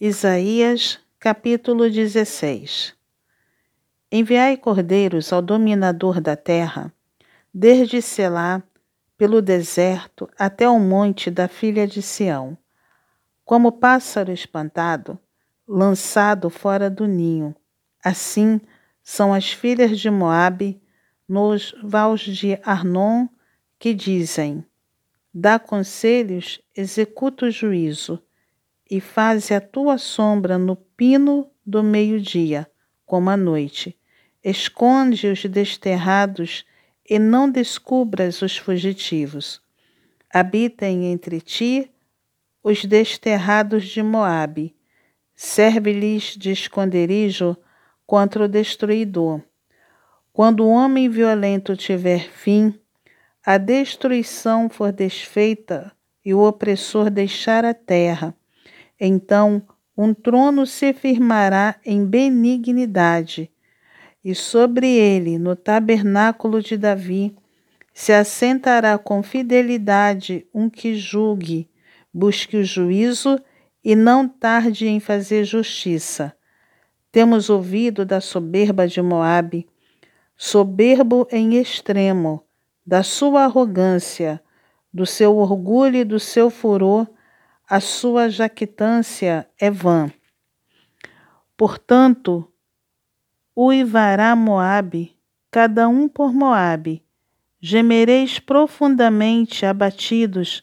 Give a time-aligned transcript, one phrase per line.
[0.00, 2.96] Isaías, capítulo 16
[4.10, 6.92] Enviai cordeiros ao dominador da terra,
[7.54, 8.60] desde Selá,
[9.16, 12.58] pelo deserto até o monte da filha de Sião.
[13.44, 15.16] Como pássaro espantado,
[15.66, 17.54] lançado fora do ninho,
[18.04, 18.60] assim
[19.00, 20.82] são as filhas de Moabe
[21.28, 23.28] nos vales de Arnon,
[23.78, 24.66] que dizem:
[25.32, 28.20] Dá conselhos, executa o juízo
[28.90, 32.70] e faze a tua sombra no pino do meio-dia,
[33.06, 33.98] como a noite.
[34.42, 36.64] Esconde os desterrados
[37.08, 39.60] e não descubras os fugitivos.
[40.32, 41.90] Habitem entre ti
[42.62, 44.74] os desterrados de Moabe.
[45.34, 47.56] Serve-lhes de esconderijo
[48.06, 49.40] contra o destruidor.
[50.32, 52.78] Quando o homem violento tiver fim,
[53.44, 55.92] a destruição for desfeita
[56.24, 58.34] e o opressor deixar a terra,
[59.06, 59.62] então
[59.96, 63.50] um trono se firmará em benignidade,
[64.24, 67.36] e sobre ele, no tabernáculo de Davi,
[67.92, 71.68] se assentará com fidelidade um que julgue,
[72.12, 73.38] busque o juízo
[73.84, 76.34] e não tarde em fazer justiça.
[77.12, 79.68] Temos ouvido da soberba de Moabe,
[80.36, 82.42] soberbo em extremo,
[82.84, 84.42] da sua arrogância,
[84.92, 87.06] do seu orgulho e do seu furor,
[87.68, 90.12] a sua jactância é vã.
[91.56, 92.46] Portanto,
[93.56, 95.16] uivará Moabe,
[95.50, 97.02] cada um por Moabe,
[97.60, 100.62] gemereis profundamente abatidos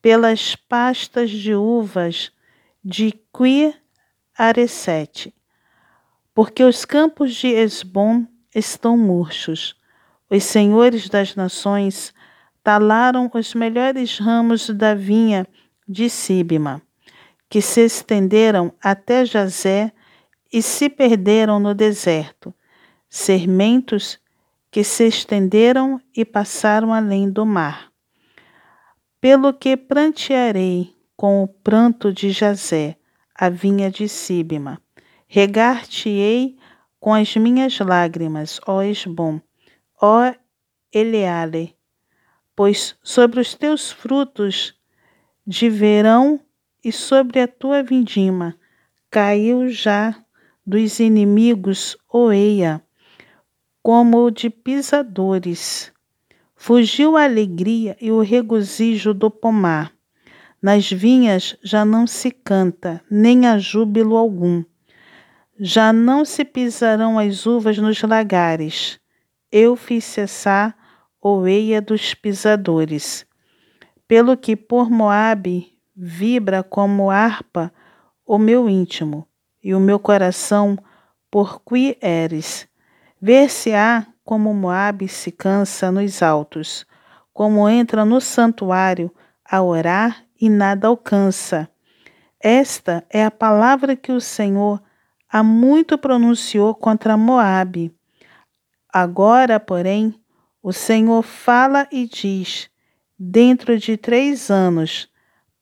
[0.00, 2.30] pelas pastas de uvas
[2.84, 3.74] de Qui
[4.36, 5.34] Aresete,
[6.34, 9.74] porque os campos de Esbom estão murchos.
[10.30, 12.14] Os senhores das nações
[12.62, 15.46] talaram os melhores ramos da vinha
[15.92, 16.82] de Sibima,
[17.48, 19.92] que se estenderam até Jazé
[20.52, 22.54] e se perderam no deserto,
[23.08, 24.18] sermentos
[24.70, 27.92] que se estenderam e passaram além do mar.
[29.20, 32.96] Pelo que prantearei com o pranto de Jazé,
[33.34, 34.80] a vinha de Sibima,
[35.28, 36.56] regar-te-ei
[36.98, 39.40] com as minhas lágrimas, ó Esbom,
[40.00, 40.32] ó
[40.92, 41.76] Eleale,
[42.56, 44.74] pois sobre os teus frutos
[45.46, 46.40] de verão
[46.84, 48.56] e sobre a tua vindima
[49.10, 50.14] caiu já
[50.64, 52.80] dos inimigos oeia,
[53.82, 55.92] como de pisadores.
[56.54, 59.92] Fugiu a alegria e o regozijo do pomar.
[60.62, 64.62] Nas vinhas já não se canta, nem há júbilo algum.
[65.58, 69.00] Já não se pisarão as uvas nos lagares.
[69.50, 70.76] Eu fiz cessar
[71.20, 73.26] oeia dos pisadores
[74.12, 77.72] pelo que por Moabe vibra como harpa
[78.26, 79.26] o meu íntimo,
[79.64, 80.76] e o meu coração
[81.30, 82.68] por qui eres.
[83.18, 86.86] Ver-se-á como Moabe se cansa nos altos,
[87.32, 89.10] como entra no santuário
[89.50, 91.66] a orar e nada alcança.
[92.38, 94.78] Esta é a palavra que o Senhor
[95.26, 97.90] há muito pronunciou contra Moabe.
[98.92, 100.14] Agora, porém,
[100.62, 102.70] o Senhor fala e diz:
[103.24, 105.08] dentro de três anos,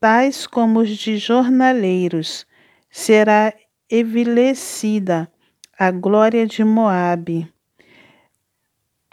[0.00, 2.47] tais como os de jornaleiros,
[2.91, 3.53] será
[3.88, 5.31] evilecida
[5.78, 7.53] a glória de Moabe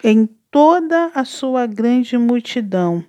[0.03, 3.03] em toda a sua grande multidão,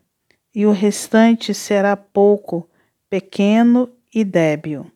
[0.54, 2.68] e o restante será pouco,
[3.08, 4.90] pequeno e débil.